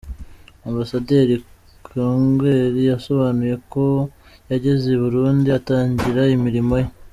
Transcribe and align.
Ambassadeur 0.67 1.29
Krugeur 1.85 2.73
yasobanuye 2.91 3.53
uko 3.61 3.83
yageze 4.51 4.85
i 4.91 4.99
Burundi 5.03 5.47
atangira 5.59 6.21
imirimo 6.37 6.73
ye. 6.81 6.87